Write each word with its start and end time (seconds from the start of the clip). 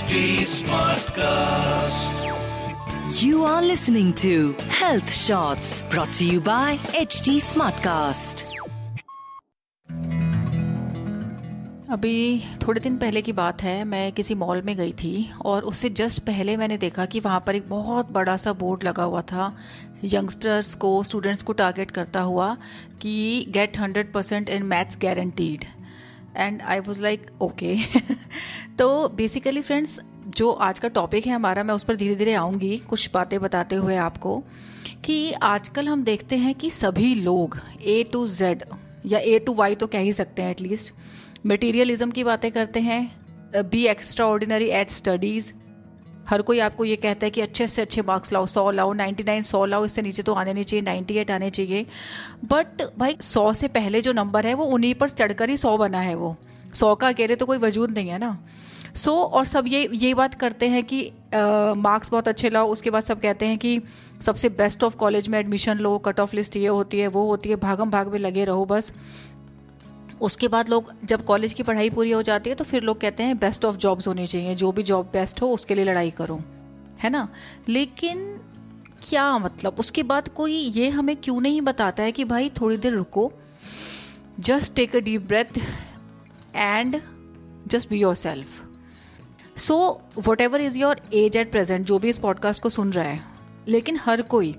HD 0.00 0.18
Smartcast. 0.48 2.20
You 3.20 3.44
are 3.44 3.60
listening 3.60 4.12
to 4.14 4.54
Health 4.70 5.10
Shots 5.12 5.82
brought 5.90 6.12
to 6.18 6.26
you 6.26 6.40
by 6.40 6.68
HT 7.00 7.34
Smartcast. 7.46 8.44
अभी 11.90 12.14
थोड़े 12.62 12.80
दिन 12.80 12.96
पहले 12.98 13.22
की 13.22 13.32
बात 13.32 13.62
है 13.62 13.82
मैं 13.84 14.10
किसी 14.12 14.34
मॉल 14.34 14.62
में 14.62 14.76
गई 14.76 14.92
थी 15.02 15.12
और 15.44 15.64
उससे 15.72 15.90
जस्ट 16.00 16.22
पहले 16.26 16.56
मैंने 16.56 16.78
देखा 16.78 17.06
कि 17.06 17.20
वहाँ 17.20 17.42
पर 17.46 17.56
एक 17.56 17.68
बहुत 17.68 18.12
बड़ा 18.12 18.36
सा 18.36 18.52
बोर्ड 18.62 18.84
लगा 18.84 19.04
हुआ 19.04 19.22
था 19.32 19.52
यंगस्टर्स 20.04 20.74
को 20.84 21.02
स्टूडेंट्स 21.02 21.42
को 21.42 21.52
टारगेट 21.60 21.90
करता 21.90 22.20
हुआ 22.30 22.54
कि 23.02 23.14
get 23.50 23.78
hundred 23.78 24.12
percent 24.12 24.48
in 24.48 24.62
maths 24.72 24.98
guaranteed 25.02 25.64
and 26.36 26.62
I 26.62 26.80
was 26.80 27.02
like 27.02 27.30
okay 27.42 27.76
तो 28.78 29.08
बेसिकली 29.08 29.60
फ्रेंड्स 29.62 29.98
जो 30.28 30.50
आज 30.50 30.78
का 30.78 30.88
टॉपिक 30.88 31.26
है 31.26 31.32
हमारा, 31.32 31.62
मैं 31.62 31.74
उस 31.74 31.82
पर 31.84 31.96
धीरे 31.96 32.14
धीरे 32.14 32.34
आऊँगी, 32.34 32.76
कुछ 32.78 33.10
बातें 33.14 33.38
बताते 33.40 33.76
हुए 33.76 33.96
आपको, 33.98 34.36
कि 35.04 35.32
आजकल 35.32 35.88
हम 35.88 36.02
देखते 36.04 36.36
हैं 36.36 36.54
कि 36.54 36.70
सभी 36.70 37.14
लोग 37.14 37.56
ए 37.82 38.02
टू 38.12 38.26
जेड 38.28 38.64
या 39.06 39.18
ए 39.18 39.38
टू 39.38 39.54
वाई 39.54 39.74
तो 39.74 39.86
कह 39.86 39.98
ही 39.98 40.12
सकते 40.12 40.42
हैं 40.42 40.50
एटलीस्ट 40.50 40.92
मटेरियलिज्म 41.46 42.10
की 42.10 42.24
बातें 42.24 42.50
करते 42.52 42.80
हैं 42.80 43.70
be 43.70 43.86
extra 43.86 44.26
ordinary 44.26 44.68
at 44.70 44.90
studies 44.90 45.52
हर 46.28 46.42
कोई 46.42 46.58
आपको 46.60 46.84
ये 46.84 46.96
कहता 46.96 47.26
है 47.26 47.30
कि 47.30 47.40
अच्छे 47.40 47.66
से 47.68 47.82
अच्छे 47.82 48.02
मार्क्स 48.02 48.32
लाओ, 48.32 48.46
सौ 48.46 48.70
लाओ 48.70 48.92
नाइन्टी 48.92 49.22
नाइन 49.22 49.42
सौ 49.42 49.64
लाओ, 49.64 49.84
इससे 49.84 50.02
नीचे 50.02 50.22
तो 50.22 50.34
आने 50.34 50.52
नहीं 50.52 50.64
चाहिए 50.64 50.84
नाइन्टी 50.84 51.14
एट 51.18 51.30
आने 51.30 51.50
चाहिए 51.50 51.86
बट 52.44 52.82
भाई 52.98 53.16
सौ 53.22 53.52
से 53.52 53.68
पहले 53.70 54.00
जो 54.02 54.12
नंबर 54.12 54.46
है, 54.46 54.54
वो 54.54 54.64
उन्हीं 54.66 54.94
पर 54.94 55.10
चढ़कर 55.10 55.50
ही 55.50 55.56
सौ 55.56 55.76
बना 55.78 56.00
है 56.00 56.14
वो। 56.14 56.36
सौ 56.74 56.94
का 56.94 57.08
अकेले 57.08 57.36
तो 57.36 57.46
कोई 57.46 57.58
वजूद 57.58 57.90
नहीं 57.90 58.08
है 58.08 58.18
ना। 58.18 58.38
सो 58.96 59.10
so, 59.10 59.16
और 59.16 59.44
सब 59.44 59.64
ये 59.68 59.88
ये 59.92 60.14
बात 60.14 60.34
करते 60.34 60.68
हैं 60.68 60.82
कि 60.84 61.02
मार्क्स 61.76 62.10
बहुत 62.10 62.28
अच्छे 62.28 62.50
लाओ 62.50 62.68
उसके 62.68 62.90
बाद 62.90 63.02
सब 63.02 63.20
कहते 63.20 63.46
हैं 63.46 63.58
कि 63.58 63.80
सबसे 64.22 64.48
बेस्ट 64.48 64.84
ऑफ़ 64.84 64.96
कॉलेज 64.96 65.28
में 65.28 65.38
एडमिशन 65.38 65.78
लो 65.78 65.98
कट 65.98 66.20
ऑफ़ 66.20 66.36
लिस्ट 66.36 66.56
ये 66.56 66.66
होती 66.66 66.98
है 66.98 67.06
वो 67.08 67.26
होती 67.26 67.48
है 67.50 67.56
भागम 67.56 67.90
भाग 67.90 68.08
में 68.08 68.18
लगे 68.18 68.44
रहो 68.44 68.64
बस। 68.64 68.92
उसके 70.20 70.48
बाद 70.48 70.68
लोग 70.68 70.92
जब 71.04 71.24
कॉलेज 71.24 71.52
की 71.52 71.62
पढ़ाई 71.62 71.90
पूरी 71.90 72.10
हो 72.10 72.22
जाती 72.22 72.50
है 72.50 72.56
तो 72.56 72.64
फिर 72.64 72.82
लोग 72.82 73.00
कहते 73.00 73.22
हैं 73.22 73.38
बेस्ट 73.38 73.64
ऑफ़ 73.64 73.76
जॉब्स 73.76 74.08
होनी 74.08 74.26
चाहिए 74.26 74.54
जो 74.54 74.72
भी 74.72 74.82
जॉब 74.82 75.06
बेस्ट 75.12 75.42
हो 75.42 75.48
उसके 75.48 75.74
लिए 75.74 75.84
लड़ाई 75.84 76.10
करो 76.10 76.40
है 77.00 77.10
ना? 77.10 77.28
लेकिन 77.68 78.40
क्या 79.08 79.38
मतलब? 79.38 79.76
उसके 79.78 80.02
बाद 80.02 80.28
कोई 80.28 80.52
ये 80.52 80.88
हमें 80.88 81.16
क्यों 81.16 81.40
नहीं 81.40 81.60
बताता 81.60 82.02
है 82.02 82.12
कि 82.12 82.24
भाई 82.24 82.48
थोड़ी 82.60 82.76
देर 82.76 82.92
रुको 82.92 83.32
just 84.40 84.74
take 84.74 84.96
a 84.96 84.98
deep 84.98 85.26
breath 85.26 85.58
and 86.56 87.00
just 87.66 87.90
be 87.90 87.98
yourself 88.14 88.62
so 89.56 89.76
whatever 90.40 90.60
is 90.60 90.78
your 90.78 91.00
age 91.14 91.36
at 91.36 91.50
present 91.50 91.86
जो 91.86 91.98
भी 91.98 92.08
इस 92.08 92.18
पॉडकास्ट 92.18 92.62
को 92.62 92.68
सुन 92.68 92.92
रहा 92.92 93.04
है, 93.04 93.20
लेकिन 93.68 93.96
हर 93.96 94.22
कोई 94.22 94.52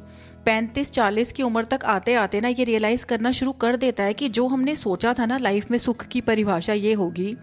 पैंतीस, 0.45 0.91
चालीस 0.91 1.31
की 1.31 1.43
उम्र 1.43 1.63
तक 1.63 1.85
आते 1.85 2.13
आते 2.13 2.41
ना 2.41 2.47
ये 2.47 2.63
रियलाइज़ 2.63 3.05
करना 3.05 3.31
शुरू 3.31 3.51
कर 3.51 3.75
देता 3.75 4.03
है 4.03 4.13
कि 4.13 4.29
जो 4.29 4.47
हमने 4.47 4.75
सोचा 4.75 5.13
था 5.13 5.25
ना 5.25 5.37
लाइफ 5.37 5.71
में 5.71 5.77
सुख 5.77 6.05
की 6.05 6.21
परिभाषा 6.21 6.73
ये 6.73 6.93
होगी, 6.93 7.35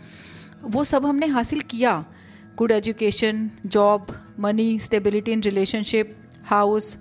वो 0.62 0.84
सब 0.84 1.06
हमने 1.06 1.26
हासिल 1.26 1.60
किया। 1.60 2.04
Good 2.56 2.70
education 2.70 3.50
job 3.66 4.06
money 4.40 4.78
stability 4.78 5.32
in 5.32 5.42
relationship 5.42 6.16
house 6.46 6.96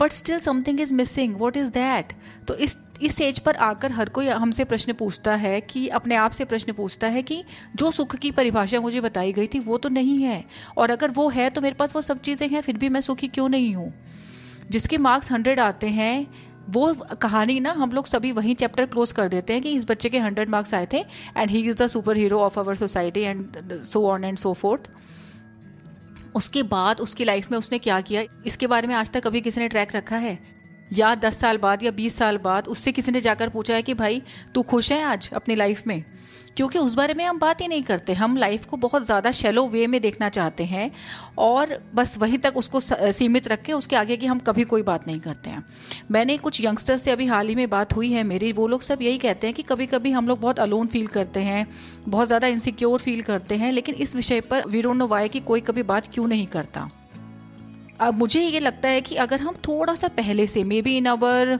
but 0.00 0.12
still 0.12 0.38
something 0.38 0.80
is 0.80 0.94
missing 0.94 1.36
what 1.36 1.56
is 1.56 1.70
that 1.70 2.12
तो 2.48 2.54
इस 2.54 2.76
इस 3.02 3.20
एज 3.20 3.38
पर 3.38 3.56
आकर 3.56 3.92
हर 3.92 4.08
कोई 4.08 4.28
हमसे 4.28 4.64
प्रश्न 4.64 4.92
पूछता 4.92 5.34
है 5.34 5.60
कि, 5.60 5.88
अपने 5.88 6.14
आप 6.14 6.30
से 6.30 6.44
प्रश्न 6.44 6.72
पूछता 6.72 7.06
है 7.06 7.22
कि, 7.22 7.44
जो 7.76 7.90
सुख 7.90 8.16
की 8.16 8.30
परिभाषा 8.30 8.80
मुझे 8.80 9.00
बताई 9.00 9.32
गई 9.32 9.46
थी, 9.46 9.58
वो 9.58 9.78
तो 9.78 9.88
नहीं 9.88 10.18
है। 10.18 10.44
और 10.76 10.90
अगर 10.90 11.10
वो 11.10 11.28
है 11.28 11.50
तो 11.50 11.60
मेरे 11.60 11.74
पास 11.74 11.96
वो 11.96 12.02
सब 12.02 12.20
चीज़ें 12.20 12.48
हैं, 12.48 12.60
फिर 12.60 12.76
भी 12.76 12.88
मैं 12.88 13.00
सुखी 13.00 13.28
क्यों 13.28 13.48
नहीं 13.48 13.74
हूँ? 13.74 13.94
जिसके 14.70 14.98
मार्क्स 14.98 15.32
हंड्रेड 15.32 15.60
आते 15.60 15.86
हैं, 15.86 16.26
वो 16.70 16.94
कहानी 16.94 17.60
ना, 17.60 17.70
हम 17.70 17.92
लोग 17.92 18.06
सभी 18.06 18.32
वही 18.32 18.54
चैप्टर 18.54 18.86
क्लोज 18.86 19.12
कर 19.12 19.28
देते 19.28 19.52
हैं 19.52 19.62
कि 19.62 19.72
इस 19.72 19.90
बच्चे 19.90 20.08
के 20.08 20.18
हंड्रेड 20.18 20.48
मार्क्स 20.48 20.74
आए 20.74 20.88
थे 20.92 20.98
and 21.36 21.50
he 21.50 21.68
is 21.68 21.76
the 21.76 21.86
super 21.86 22.16
hero 22.16 22.38
of 22.38 22.60
our 22.60 22.74
society 22.74 23.20
and 23.20 23.56
so 23.82 24.06
on 24.06 24.24
and 24.24 24.38
so 24.38 24.52
forth 24.52 24.90
उसके 26.34 26.62
बाद, 26.62 27.00
उसकी 27.00 27.24
लाइफ 27.24 27.50
में 27.50 27.58
उसने 27.58 27.78
क्या 27.78 28.00
किया? 28.00 28.22
इसके 28.46 28.66
बारे 28.66 28.86
में 28.86 28.94
आज 28.94 29.10
तक 29.10 29.24
कभी 29.24 29.40
किसी 29.40 29.60
ने 29.60 29.68
ट्रैक 29.68 29.96
रखा 29.96 30.16
है? 30.16 30.61
या 30.92 31.14
दस 31.16 31.38
साल 31.40 31.58
बाद 31.58 31.82
या 31.82 31.90
बीस 31.92 32.16
साल 32.16 32.38
बाद 32.38 32.68
उससे 32.68 32.92
किसी 32.92 33.12
ने 33.12 33.20
जाकर 33.20 33.48
पूछा 33.48 33.74
है 33.74 33.82
कि 33.82 33.94
भाई, 33.94 34.22
तू 34.54 34.62
खुश 34.64 34.92
है 34.92 35.02
आज 35.04 35.30
अपनी 35.34 35.54
लाइफ 35.54 35.86
में? 35.86 36.04
क्योंकि 36.56 36.78
उस 36.78 36.94
बारे 36.94 37.14
में 37.14 37.24
हम 37.24 37.38
बात 37.38 37.60
ही 37.60 37.66
नहीं 37.68 37.82
करते। 37.82 38.12
हम 38.12 38.36
लाइफ 38.36 38.64
को 38.66 38.76
बहुत 38.76 39.04
ज़्यादा 39.06 39.30
शेलो 39.32 39.66
वे 39.66 39.86
में 39.86 40.00
देखना 40.02 40.28
चाहते 40.28 40.64
हैं 40.64 40.90
और 41.38 41.78
बस 41.94 42.16
वहीं 42.18 42.38
तक 42.38 42.56
उसको 42.56 42.80
सीमित 42.80 43.48
रख 43.48 43.62
के 43.62 43.72
उसके 43.72 43.96
आगे 43.96 44.16
की 44.16 44.26
हम 44.26 44.38
कभी 44.38 44.64
कोई 44.64 44.82
बात 44.82 45.06
नहीं 45.06 45.20
करते 45.20 45.50
हैं। 45.50 45.64
मैंने 46.10 46.36
कुछ 46.38 46.60
यंगस्टर्स 46.60 47.02
से 47.02 47.10
अभी 47.10 47.26
हाल 47.26 47.48
ही 47.48 47.54
में 47.54 47.68
बात 47.70 47.96
हुई 47.96 48.12
है 48.12 48.24
मेरी। 48.24 48.52
वो 48.52 48.66
लोग 48.66 48.82
सब 48.82 49.02
यही 49.02 49.18
कहते 49.18 49.46
हैं 49.46 49.54
कि 49.56 49.62
कभी 49.62 49.86
कभी 49.86 50.10
हम 50.10 50.28
लोग 50.28 50.40
बहुत 50.40 50.58
अलोन 50.60 50.86
फील 50.86 51.06
करते 51.08 51.40
हैं, 51.40 51.66
बहुत 52.08 52.26
ज़्यादा 52.26 52.46
इनसिक्योर 52.48 52.98
फील 53.00 53.22
करते 53.22 53.54
हैं, 53.54 53.72
लेकिन 53.72 53.94
इस 53.96 54.16
विषय 54.16 54.40
पर 54.40 54.68
वी 54.68 54.82
डोंट 54.82 54.96
नो 54.96 55.06
वाई 55.06 55.28
कि 55.28 55.40
कोई 55.42 55.60
कभी 55.60 55.82
बात 55.84 56.12
क्यों 56.14 56.28
नहीं 56.28 56.46
करता। 56.46 56.88
अब 58.02 58.14
मुझे 58.18 58.40
ये 58.40 58.60
लगता 58.60 58.88
है 58.88 59.00
कि 59.00 59.14
अगर 59.14 59.40
हम 59.40 59.54
थोड़ा 59.66 59.94
सा 59.94 60.08
पहले 60.08 60.46
से 60.46 60.62
may 60.64 60.80
be 60.82 60.96
in 60.96 61.06
our 61.06 61.58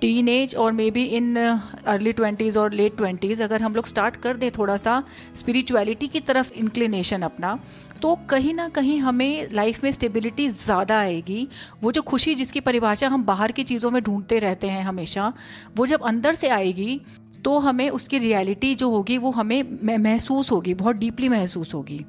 teenage 0.28 0.54
और 0.54 0.72
may 0.72 0.90
be 0.90 1.04
in 1.16 1.36
early 1.36 2.12
twenties 2.12 2.58
और 2.58 2.72
लेट 2.72 2.96
ट्वेंटीज़ 2.96 3.42
अगर 3.42 3.62
हम 3.62 3.74
लोग 3.74 3.86
स्टार्ट 3.86 4.16
कर 4.16 4.36
दें 4.36 4.50
थोड़ा 4.50 4.76
सा 4.76 5.02
स्पिरिचुअलिटी 5.36 6.08
की 6.08 6.20
तरफ़ 6.20 6.52
इंक्लिनेशन 6.52 7.22
अपना 7.22 7.58
तो 8.02 8.14
कहीं 8.30 8.54
ना 8.54 8.68
कहीं 8.68 8.98
हमें 9.00 9.48
लाइफ 9.52 9.82
में 9.84 9.90
स्टेबिलिटी 9.92 10.48
ज़्यादा 10.48 10.98
आएगी। 10.98 11.46
वो 11.82 11.92
जो 11.92 12.02
खुशी 12.02 12.34
जिसकी 12.34 12.60
परिभाषा 12.60 13.08
हम 13.08 13.24
बाहर 13.24 13.52
की 13.52 13.64
चीज़ों 13.64 13.90
में 13.90 14.02
ढूंढते 14.02 14.38
रहते 14.38 14.68
हैं 14.68 14.84
हमेशा, 14.84 15.32
वो 15.76 15.86
जब 15.86 16.02
अंदर 16.02 16.34
से 16.34 16.48
आएगी 16.50 17.00
तो 17.44 17.58
हमें 17.58 17.88
उसकी 17.90 18.18
रियलिटी 18.18 18.74
जो 18.74 18.90
होगी, 18.90 19.18
वो 19.18 19.30
हमें 19.30 19.98
महसूस 19.98 20.50
होगी, 20.52 20.74
बहुत 20.74 20.96
डीपली 20.96 21.28
महसूस 21.28 21.74
होगी। 21.74 22.04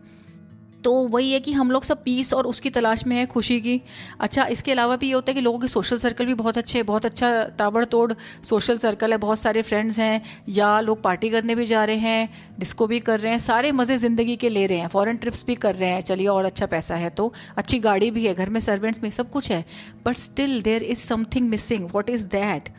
तो 0.84 0.92
वही 1.08 1.32
है 1.32 1.40
कि 1.40 1.52
हम 1.52 1.72
लोग 1.72 1.84
सब 1.84 2.04
पीस 2.04 2.34
और 2.34 2.48
उसकी 2.48 2.70
तलाश 2.70 3.06
में 3.08 3.16
है, 3.16 3.26
खुशी 3.26 3.60
की। 3.62 3.82
अच्छा 4.20 4.46
इसके 4.48 4.72
अलावा 4.72 4.96
भी 4.96 5.08
ये 5.08 5.14
होता 5.14 5.32
है 5.32 5.34
कि 5.36 5.42
लोगों 5.42 5.60
के 5.60 5.68
सोशल 5.68 5.98
सर्कल 5.98 6.26
भी 6.26 6.34
बहुत 6.34 6.58
अच्छे 6.58 6.78
हैं, 6.78 6.86
बहुत 6.86 7.06
अच्छा 7.06 7.44
ताबड़तोड़ 7.60 8.14
सोशल 8.44 8.78
सर्कल 8.78 9.12
है। 9.12 9.18
बहुत 9.20 9.40
सारे 9.40 9.62
फ्रेंड्स 9.62 10.00
हैं, 10.00 10.22
या 10.50 10.80
लोग 10.80 11.02
पार्टी 11.04 11.30
करने 11.30 11.56
भी 11.56 11.66
जा 11.66 11.84
रहे 11.84 11.98
हैं 11.98 12.30
डिस्को 12.60 12.88
भी 12.88 13.00
कर 13.02 13.20
रहे 13.20 13.32
हैं, 13.32 13.40
सारे 13.42 13.72
मज़े 13.74 13.98
ज़िंदगी 13.98 14.36
के 14.36 14.50
ले 14.50 14.66
रहे 14.66 14.78
हैं 14.78 14.88
फॉरेन 14.88 15.18
ट्रिप्स 15.18 15.46
भी 15.46 15.56
कर 15.58 15.76
रहे 15.76 15.90
हैं। 15.90 16.02
चलिए, 16.04 16.28
और 16.28 16.46
अच्छा 16.46 16.66
पैसा 16.68 16.96
है 16.96 17.10
तो। 17.12 17.32
अच्छी 17.58 17.80
गाड़ी 17.80 18.12
भी 18.12 18.26
है, 18.26 18.34
घर 18.36 18.50
में 18.50 18.60
सर्वेंट्स 18.60 19.04
में 19.04 19.10
सब 19.12 19.30
कुछ 19.30 19.52
है 19.52 19.66
but 20.06 20.18
still 20.18 20.62
there 20.62 20.84
is 20.84 21.00
something 21.00 21.50
missing 21.50 21.90
what 21.94 22.10
is 22.10 22.26
that 22.28 22.70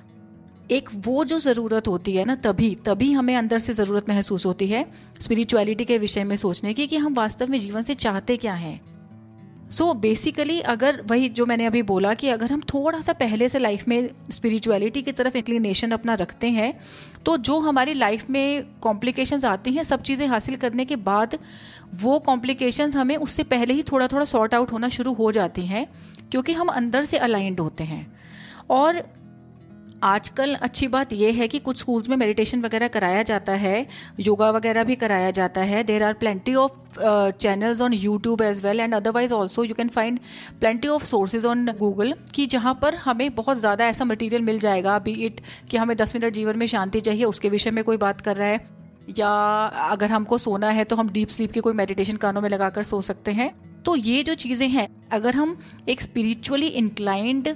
एक 0.73 0.89
वो 0.97 1.25
जो 1.25 1.39
ज़रूरत 1.41 1.89
होती 1.89 2.13
है 2.13 2.25
ना 2.25 2.35
तभी 2.35 2.75
तभी 2.85 3.13
हमें 3.13 3.35
अंदर 3.37 3.59
से 3.59 3.73
ज़रूरत 3.73 4.09
महसूस 4.09 4.47
होती 4.47 4.67
है 4.67 4.85
स्पिरिचुअलिटी 5.21 5.85
के 5.85 5.99
विषय 5.99 6.25
में 6.25 6.37
सोचने 6.37 6.75
की 6.75 6.87
कि 6.87 6.97
हम 6.97 7.15
वास्तव 7.15 7.51
में 7.51 7.59
जीवन 7.61 7.83
से 7.83 7.95
चाहते 7.95 8.37
क्या 8.37 8.55
हैं। 8.55 8.81
सो 9.71 9.85
so 9.85 9.97
बेसिकली 9.97 10.61
अगर 10.61 11.01
वही 11.03 11.29
जो 11.29 11.47
मैंने 11.47 11.67
अभी 11.67 11.83
बोला 11.83 12.13
कि 12.15 12.29
अगर 12.29 12.53
हम 12.53 12.61
थोड़ा 12.75 13.01
सा 13.01 13.13
पहले 13.13 13.49
से 13.49 13.59
लाइफ 13.59 13.87
में 13.89 14.09
स्पिरिचुअलिटी 14.31 15.03
की 15.03 15.13
तरफ़ 15.13 15.37
इंक्लिनेशन 15.37 15.91
अपना 15.91 16.15
रखते 16.15 16.49
हैं 16.51 16.73
तो 17.25 17.37
जो 17.39 17.59
हमारी 17.59 17.95
लाइफ 17.95 18.31
में 18.31 18.65
कॉम्प्लिकेशंस 18.83 19.45
आती 19.45 19.73
हैं, 19.73 19.85
सब 19.85 20.03
चीज़ें 20.03 20.27
हासिल 20.27 20.57
करने 20.57 20.85
के 20.85 20.97
बाद 20.99 21.39
वो 21.95 22.19
कॉम्प्लिकेशंस 22.19 22.97
हमें 22.97 23.17
उससे 23.17 23.43
पहले 23.45 23.75
ही 23.75 23.83
थोड़ा 23.83 24.07
थोड़ा 24.07 24.25
सॉर्ट 24.25 24.55
आउट 24.55 24.73
होना 24.73 24.89
शुरू 24.89 25.13
हो 25.13 25.33
जाती 25.33 25.67
हैं, 25.67 25.87
क्योंकि 26.31 26.53
हम 26.53 26.69
अंदर 26.69 27.05
से 27.05 27.19
अलाइंड 27.19 27.61
होते 27.61 27.85
हैं। 27.85 28.07
और 28.71 29.03
आजकल 30.03 30.55
अच्छी 30.57 30.87
बात 30.89 31.13
यह 31.13 31.35
है 31.35 31.47
कि 31.49 31.59
कुछ 31.59 31.79
स्कूल्स 31.79 32.09
में 32.09 32.17
मेडिटेशन 32.17 32.63
वगैरह 32.63 32.89
कराया 32.89 33.23
जाता 33.23 33.53
है 33.55 33.87
योगा 34.21 34.51
वगैरह 34.51 34.85
भी 34.85 34.97
कराया 34.97 35.31
जाता 35.31 35.61
है। 35.63 35.83
There 35.85 36.03
are 36.03 36.15
plenty 36.15 36.55
of 36.55 36.73
channels 37.33 37.81
on 37.81 37.93
YouTube 37.93 38.43
as 38.43 38.65
well 38.65 38.81
and 38.81 38.95
otherwise 38.95 39.33
also 39.35 39.65
you 39.65 39.75
can 39.75 39.89
find 39.91 40.19
plenty 40.61 40.89
of 40.89 41.05
sources 41.05 41.47
on 41.47 41.67
Google 41.79 42.15
कि 42.35 42.47
जहाँ 42.49 42.79
पर 42.83 42.95
हमें 42.97 43.35
बहुत 43.35 43.59
ज़्यादा 43.59 43.87
ऐसा 43.87 44.05
मटीरियल 44.05 44.43
मिल 44.43 44.59
जाएगा। 44.59 44.99
बी 44.99 45.13
इट 45.27 45.41
कि 45.71 45.77
हमें 45.77 45.97
दस 45.97 46.15
मिनट 46.17 46.33
जीवन 46.33 46.59
में 46.59 46.67
शांति 46.67 47.01
चाहिए, 47.01 47.25
उसके 47.25 47.49
विषय 47.49 47.71
में 47.71 47.85
कोई 47.85 47.97
बात 47.99 48.21
कर 48.21 48.37
रहा 48.37 48.49
है। 48.49 48.82
या 49.19 49.31
अगर 49.91 50.11
हमको 50.11 50.39
सोना 50.39 50.71
है 50.71 50.85
तो 50.85 50.97
हम 50.97 51.09
डीप 51.11 51.29
स्लीप 51.29 51.53
की 51.53 51.61
कोई 51.61 51.75
मेडिटेशन 51.75 52.17
कानों 52.17 52.41
में 52.41 52.49
लगाकर 52.51 52.83
सो 52.85 53.01
सकते 53.03 53.33
हैं। 53.33 53.53
तो 53.85 53.95
ये 53.97 54.23
जो 54.23 54.35
चीज़ें 54.35 54.69
हैं, 54.69 54.87
अगर 55.13 55.35
हम 55.35 55.57
एक 55.89 56.03
स्पिरिचुअली 56.03 56.67
इंक्लाइंड 56.67 57.49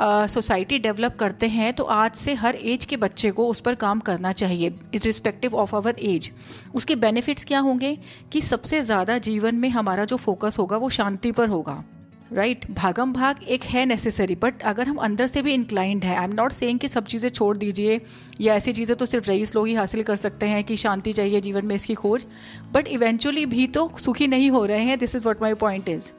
सोसाइटी 0.00 0.78
डेवलप 0.78 1.16
करते 1.16 1.48
हैं 1.48 1.72
तो 1.72 1.84
आज 1.84 2.14
से 2.14 2.34
हर 2.34 2.54
एज 2.54 2.84
के 2.84 2.96
बच्चे 2.96 3.30
को 3.30 3.46
उस 3.48 3.60
पर 3.60 3.74
काम 3.76 4.00
करना 4.00 4.32
चाहिए 4.32 4.72
is 4.94 5.04
respective 5.04 5.54
of 5.54 5.74
our 5.76 5.96
age 6.00 6.30
उसके 6.74 6.96
बेनिफिट्स 6.96 7.44
क्या 7.44 7.60
होंगे 7.60 7.96
कि 8.32 8.40
सबसे 8.42 8.82
ज़्यादा 8.82 9.18
जीवन 9.20 9.54
में 9.54 9.68
हमारा 9.70 10.04
जो 10.04 10.16
फोकस 10.18 10.58
होगा 10.58 10.76
वो 10.76 10.88
शांति 10.90 11.32
पर 11.32 11.48
होगा। 11.48 11.82
Right 12.32 12.60
right? 12.60 12.76
भागम 12.76 13.12
भाग 13.12 13.42
एक 13.48 13.64
है 13.64 13.84
नेसेसरी 13.86 14.34
बट 14.34 14.62
अगर 14.62 14.88
हम 14.88 14.96
अंदर 14.96 15.26
से 15.26 15.42
भी 15.42 15.52
इंक्लाइंड 15.54 16.04
है 16.04 16.16
आई 16.16 16.24
एम 16.24 16.32
नॉट 16.34 16.52
सेइंग 16.52 16.78
कि 16.78 16.88
सब 16.88 17.06
चीज़ें 17.06 17.28
छोड़ 17.28 17.56
दीजिए, 17.56 18.00
या 18.40 18.54
ऐसी 18.54 18.72
चीज़ें 18.72 18.96
तो 18.96 19.06
सिर्फ़ 19.06 19.28
रईस 19.30 19.54
लोग 19.56 19.66
ही 19.66 19.74
हासिल 19.74 20.02
कर 20.02 20.16
सकते 20.16 20.46
हैं 20.46 20.64
कि 20.64 20.76
शांति 20.76 21.12
चाहिए 21.12 21.40
जीवन 21.40 21.66
में 21.66 21.74
इसकी 21.76 21.94
खोज 21.94 22.26
बट 22.72 22.88
इवेंचुअली 22.88 23.46
भी 23.46 23.66
तो 23.66 23.90
सुखी 23.98 24.26
नहीं 24.26 24.50
हो 24.50 24.64
रहे 24.64 24.82
हैं 24.82 24.98
this 24.98 25.14
is 25.14 25.24
what 25.24 25.42
my 25.42 25.54
point 25.54 25.88
is 25.88 26.10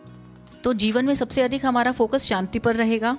तो 0.63 0.73
जीवन 0.73 1.05
में 1.05 1.15
सबसे 1.15 1.41
अधिक 1.41 1.65
हमारा 1.65 1.91
फोकस 1.91 2.23
शांति 2.23 2.59
पर 2.59 2.75
रहेगा, 2.75 3.17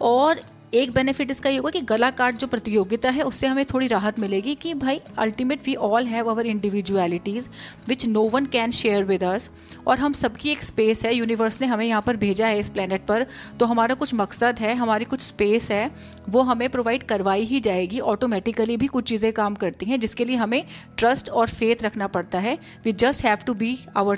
और 0.00 0.40
एक 0.74 0.90
बेनिफिट 0.90 1.30
इसका 1.30 1.50
ये 1.50 1.56
होगा 1.56 1.70
कि 1.70 1.80
गला 1.80 2.10
काट 2.10 2.36
जो 2.36 2.46
प्रतियोगिता 2.46 3.10
है, 3.10 3.22
उससे 3.22 3.46
हमें 3.46 3.64
थोड़ी 3.64 3.86
राहत 3.86 4.18
मिलेगी 4.18 4.54
कि 4.54 4.72
भाई 4.74 5.00
ultimate 5.18 5.60
we 5.66 5.74
all 5.74 6.06
have 6.06 6.30
our 6.30 6.46
individualities 6.46 7.48
which 7.88 8.06
no 8.06 8.22
one 8.22 8.46
can 8.46 8.70
share 8.70 9.04
with 9.04 9.24
us 9.24 9.48
और 9.86 9.98
हम 9.98 10.12
सबकी 10.12 10.50
एक 10.50 10.62
स्पेस 10.64 11.04
है। 11.04 11.14
यूनिवर्स 11.14 11.60
ने 11.60 11.66
हमें 11.66 11.86
यहाँ 11.86 12.02
पर 12.02 12.16
भेजा 12.16 12.46
है 12.46 12.58
इस 12.58 12.70
प्लानट 12.70 13.06
पर 13.06 13.26
तो 13.60 13.66
हमारा 13.66 13.94
कुछ 13.94 14.14
मकसद 14.14 14.58
है, 14.58 14.74
हमारी 14.74 15.04
कुछ 15.04 15.20
स्पेस 15.20 15.70
है, 15.70 15.90
वो 16.28 16.42
हमें 16.42 16.68
प्रोवाइड 16.70 17.02
करवाई 17.02 17.44
ही 17.44 17.60
जाएगी। 17.60 18.00
ऑटोमेटिकली 18.00 18.76
भी 18.76 18.86
कुछ 18.86 19.08
चीज़ें 19.08 19.32
काम 19.32 19.54
करती 19.54 19.86
हैं, 19.86 20.00
जिसके 20.00 20.24
लिए 20.24 20.36
हमें 20.36 20.62
ट्रस्ट 20.98 21.30
और 21.30 21.48
फेथ 21.50 21.82
रखना 21.82 22.06
पड़ता 22.08 22.38
है। 22.38 22.58
We 22.84 22.92
just 22.94 23.24
have 23.24 23.38
to 23.46 23.54
be 23.54 23.78
our 23.96 24.16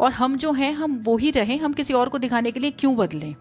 और 0.00 0.12
हम 0.12 0.36
जो 0.36 0.52
हैं, 0.52 0.72
हम 0.74 1.02
वो 1.04 1.16
ही 1.16 1.30
रहें, 1.30 1.58
हम 1.58 1.72
किसी 1.72 1.94
और 1.94 2.08
को 2.08 2.18
दिखाने 2.18 2.50
के 2.50 2.60
लिए 2.60 2.70
क्यों 2.70 2.94
बदलें? 2.96 3.34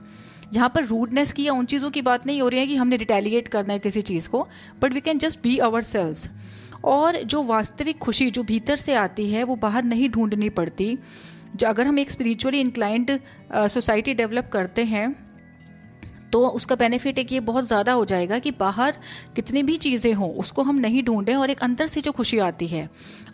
जहाँ 0.45 0.69
पर 0.69 0.85
रूडनेस 0.85 1.31
की 1.31 1.43
या 1.43 1.53
उन 1.53 1.65
चीज़ों 1.65 1.89
की 1.91 2.01
बात 2.01 2.25
नहीं 2.27 2.41
हो 2.41 2.47
रही 2.47 2.59
है 2.59 2.67
कि 2.67 2.75
हमने 2.75 2.97
रिटेलिएट 2.97 3.47
करना 3.47 3.73
है 3.73 3.79
किसी 3.79 4.01
चीज़ 4.03 4.29
को 4.29 4.47
but 4.81 4.93
we 4.93 5.01
can 5.01 5.17
just 5.19 5.41
be 5.43 5.57
ourselves 5.83 6.29
और 6.85 7.21
जो 7.23 7.43
वास्तविक 7.43 7.97
खुशी 7.97 8.29
जो 8.31 8.43
भीतर 8.43 8.75
से 8.77 8.93
आती 8.95 9.29
है, 9.29 9.43
वो 9.43 9.55
बाहर 9.57 9.83
नहीं 9.85 10.09
ढूंढनी 10.09 10.49
पड़ती। 10.51 10.97
जो 11.55 11.67
अगर 11.67 11.87
हम 11.87 11.99
एक 11.99 12.11
स्पिरिचुअली 12.11 12.59
इंक्लाइंड 12.59 13.19
सोसाइटी 13.53 14.13
डेवलप 14.13 14.49
करते 14.53 14.83
हैं 14.85 15.15
तो 16.31 16.47
उसका 16.49 16.75
बेनिफिट 16.75 17.19
एक 17.19 17.31
ये 17.31 17.39
बहुत 17.41 17.65
ज़्यादा 17.65 17.93
हो 17.93 18.05
जाएगा 18.05 18.37
कि 18.39 18.51
बाहर 18.53 18.95
कितनी 19.35 19.61
भी 19.63 19.75
चीज़ें 19.77 20.13
हों, 20.13 20.29
उसको 20.33 20.63
हम 20.63 20.75
नहीं 20.77 21.03
ढूंढें 21.03 21.35
और 21.35 21.49
एक 21.49 21.59
अंदर 21.61 21.87
से 21.87 22.01
जो 22.01 22.11
खुशी 22.11 22.39
आती 22.41 22.67
है 22.67 22.89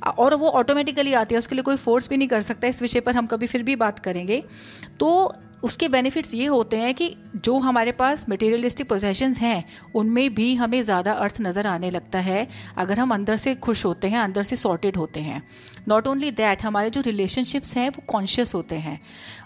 और 0.09 0.33
वो 0.35 0.49
ऑटोमेटिकली 0.51 1.13
आती 1.13 1.35
है, 1.35 1.39
उसके 1.39 1.55
लिए 1.55 1.63
कोई 1.63 1.75
फोर्स 1.77 2.09
भी 2.09 2.17
नहीं 2.17 2.27
कर 2.27 2.41
सकता, 2.41 2.67
इस 2.67 2.81
विषय 2.81 2.99
पर 2.99 3.15
हम 3.15 3.27
कभी 3.27 3.47
फिर 3.47 3.63
भी 3.63 3.75
बात 3.77 3.99
करेंगे। 3.99 4.43
तो 4.99 5.33
उसके 5.63 5.87
बेनिफिट्स 5.87 6.33
ये 6.33 6.45
होते 6.45 6.77
हैं 6.77 6.93
कि 6.93 7.15
जो 7.35 7.57
हमारे 7.59 7.91
पास 7.91 8.25
मटेरियलिस्टिक 8.29 8.87
पोजेशंस 8.89 9.39
हैं, 9.39 9.65
उनमें 9.95 10.33
भी 10.35 10.53
हमें 10.55 10.83
ज़्यादा 10.83 11.13
अर्थ 11.13 11.41
नज़र 11.41 11.67
आने 11.67 11.89
लगता 11.89 12.19
है, 12.19 12.47
अगर 12.77 12.99
हम 12.99 13.13
अंदर 13.13 13.37
से 13.37 13.55
खुश 13.55 13.85
होते 13.85 14.07
हैं, 14.07 14.19
अंदर 14.19 14.43
से 14.43 14.55
सॉर्टेड 14.55 14.97
होते 14.97 15.19
हैं। 15.19 15.41
नॉट 15.87 16.07
ओनली 16.07 16.31
दैट 16.31 16.63
हमारे 16.63 16.89
जो 16.89 17.01
रिलेशनशिप्स 17.01 17.75
हैं, 17.77 17.89
वो 17.89 18.03
कॉन्शियस 18.07 18.53
होते 18.55 18.75
हैं। 18.75 18.99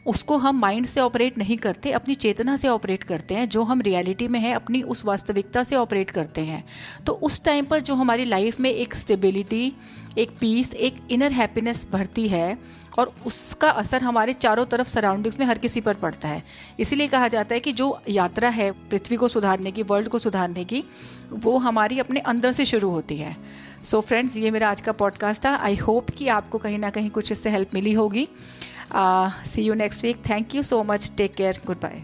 उसको 0.07 0.37
हम 0.37 0.59
माइंड 0.59 0.85
से 0.85 1.01
ऑपरेट 1.01 1.37
नहीं 1.37 1.57
करते, 1.57 1.91
अपनी 1.91 2.15
चेतना 2.15 2.57
से 2.57 2.67
ऑपरेट 2.67 3.03
करते 3.03 3.35
हैं, 3.35 3.49
जो 3.49 3.63
हम 3.63 3.81
रियलिटी 3.81 4.27
में 4.27 4.39
हैं, 4.39 4.55
अपनी 4.55 4.81
उस 4.81 5.05
वास्तविकता 5.05 5.63
से 5.63 5.75
ऑपरेट 5.75 6.09
करते 6.09 6.41
हैं। 6.41 6.63
तो 7.05 7.13
उस 7.13 7.43
टाइम 7.43 7.65
पर 7.65 7.79
जो 7.79 7.95
हमारी 7.95 8.25
लाइफ 8.25 8.59
में 8.59 8.71
एक 8.71 8.95
स्टेबिलिटी 8.95 9.71
एक 10.17 10.31
पीस 10.39 10.73
एक 10.73 10.95
इनर 11.11 11.31
हैप्पीनेस 11.31 11.85
भरती 11.91 12.27
है, 12.27 12.57
और 12.99 13.13
उसका 13.25 13.69
असर 13.69 14.01
हमारे 14.01 14.33
चारों 14.33 14.65
तरफ़ 14.65 14.87
सराउंडिंग्स 14.87 15.39
में 15.39 15.45
हर 15.45 15.57
किसी 15.57 15.81
पर 15.81 15.93
पड़ता 16.03 16.27
है। 16.27 16.43
इसीलिए 16.79 17.07
कहा 17.07 17.27
जाता 17.27 17.53
है 17.53 17.59
कि 17.59 17.73
जो 17.73 17.87
यात्रा 18.09 18.49
है 18.49 18.71
पृथ्वी 18.89 19.17
को 19.17 19.27
सुधारने 19.27 19.71
की 19.71 19.83
वर्ल्ड 19.83 20.09
को 20.09 20.19
सुधारने 20.19 20.65
की, 20.65 20.83
वो 21.33 21.57
हमारी 21.57 21.99
अपने 21.99 22.19
अंदर 22.19 22.51
से 22.51 22.65
शुरू 22.65 22.89
होती 22.89 23.17
है। 23.17 23.35
सो 23.83 23.97
so 23.97 24.05
फ्रेंड्स 24.05 24.37
ये 24.37 24.51
मेरा 24.51 24.69
आज 24.69 24.81
का 24.81 24.91
पॉडकास्ट 24.91 25.45
था। 25.45 25.55
आई 25.57 25.75
होप 25.75 26.09
कि 26.09 26.27
आपको 26.27 26.57
कहीं 26.57 26.77
ना 26.79 26.89
कहीं 26.89 27.09
कुछ 27.09 27.31
इससे 27.31 27.49
हेल्प 27.49 27.73
मिली 27.73 27.93
होगी। 27.93 28.27
See 29.47 29.61
you 29.61 29.73
next 29.73 30.03
week 30.03 30.17
thank 30.29 30.55
you 30.55 30.63
so 30.63 30.83
much 30.83 31.11
take 31.17 31.33
care 31.35 31.59
good 31.67 31.77
bye 31.77 32.03